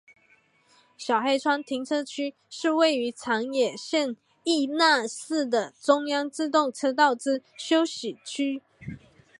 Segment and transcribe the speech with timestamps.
[0.97, 8.63] 小黑川停车区是位于长野县伊那市的中央自动车道之休息区。